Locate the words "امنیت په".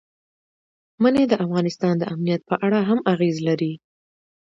2.13-2.55